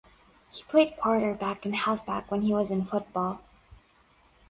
[0.51, 3.43] He played quarterback and halfback when he was in football.